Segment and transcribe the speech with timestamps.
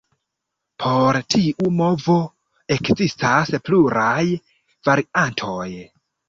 [0.83, 2.15] Por tiu movo
[2.77, 4.25] ekzistas pluraj
[4.91, 5.69] variantoj.